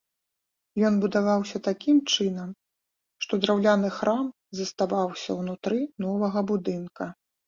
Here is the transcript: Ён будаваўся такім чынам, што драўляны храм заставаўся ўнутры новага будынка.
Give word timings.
Ён 0.87 0.93
будаваўся 1.01 1.57
такім 1.67 1.97
чынам, 2.15 2.49
што 3.25 3.33
драўляны 3.43 3.89
храм 3.97 4.23
заставаўся 4.61 5.29
ўнутры 5.43 5.79
новага 6.05 6.39
будынка. 6.53 7.03